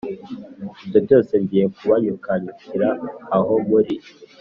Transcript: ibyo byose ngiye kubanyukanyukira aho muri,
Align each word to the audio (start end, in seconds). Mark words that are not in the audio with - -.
ibyo 0.85 0.99
byose 1.05 1.31
ngiye 1.43 1.65
kubanyukanyukira 1.75 2.89
aho 3.37 3.53
muri, 3.69 3.95